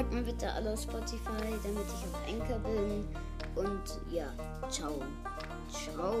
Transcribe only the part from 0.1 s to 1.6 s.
mir bitte alle auf Spotify,